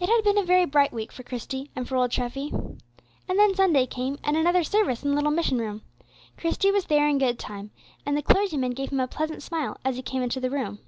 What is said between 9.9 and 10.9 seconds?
he came into the room.